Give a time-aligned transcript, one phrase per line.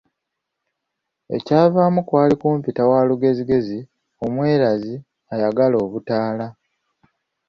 [1.35, 3.79] Ekyavaamu kwali kumpita waalugezigezi,
[4.23, 4.95] omwerazi,
[5.33, 6.47] ayagala obutaala.